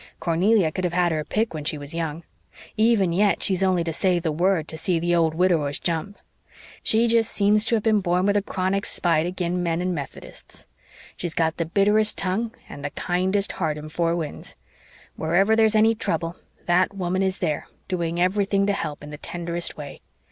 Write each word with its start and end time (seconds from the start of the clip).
"Cornelia 0.19 0.71
could 0.71 0.83
have 0.83 0.93
had 0.93 1.11
her 1.11 1.23
pick 1.23 1.53
when 1.53 1.63
she 1.63 1.77
was 1.77 1.93
young. 1.93 2.23
Even 2.75 3.13
yet 3.13 3.43
she's 3.43 3.61
only 3.61 3.83
to 3.83 3.93
say 3.93 4.17
the 4.17 4.31
word 4.31 4.67
to 4.67 4.75
see 4.75 4.97
the 4.97 5.13
old 5.13 5.35
widowers 5.35 5.77
jump. 5.77 6.17
She 6.81 7.05
jest 7.05 7.29
seems 7.31 7.67
to 7.67 7.75
have 7.75 7.83
been 7.83 8.01
born 8.01 8.25
with 8.25 8.35
a 8.35 8.39
sort 8.39 8.47
of 8.47 8.51
chronic 8.51 8.85
spite 8.87 9.27
agin 9.27 9.61
men 9.61 9.79
and 9.79 9.93
Methodists. 9.93 10.65
She's 11.15 11.35
got 11.35 11.57
the 11.57 11.67
bitterest 11.67 12.17
tongue 12.17 12.51
and 12.67 12.83
the 12.83 12.89
kindest 12.89 13.51
heart 13.51 13.77
in 13.77 13.89
Four 13.89 14.15
Winds. 14.15 14.55
Wherever 15.17 15.55
there's 15.55 15.75
any 15.75 15.93
trouble, 15.93 16.35
that 16.65 16.95
woman 16.95 17.21
is 17.21 17.37
there, 17.37 17.67
doing 17.87 18.19
everything 18.19 18.65
to 18.65 18.73
help 18.73 19.03
in 19.03 19.11
the 19.11 19.17
tenderest 19.19 19.77
way. 19.77 20.01